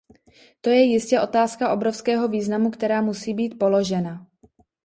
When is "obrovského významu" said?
1.73-2.71